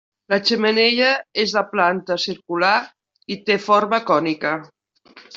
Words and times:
La 0.31 0.37
xemeneia 0.49 1.09
és 1.43 1.51
de 1.57 1.61
planta 1.73 2.17
circular 2.23 2.71
i 3.35 3.37
té 3.49 3.57
forma 3.67 3.99
cònica. 4.09 4.55